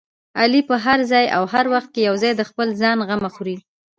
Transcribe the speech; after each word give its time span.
علي 0.39 0.61
په 0.69 0.75
هر 0.85 0.99
ځای 1.11 1.25
او 1.35 1.43
هر 1.53 1.65
وخت 1.73 1.89
کې 1.93 2.05
یوازې 2.07 2.31
د 2.35 2.41
خپل 2.49 2.67
ځان 2.81 2.97
غمه 3.07 3.29
خوري. 3.35 3.57